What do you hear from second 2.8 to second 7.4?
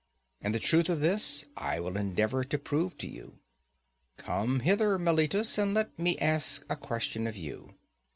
to you. Come hither, Meletus, and let me ask a question of